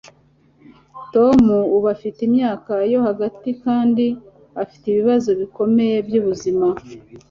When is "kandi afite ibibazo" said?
3.63-5.29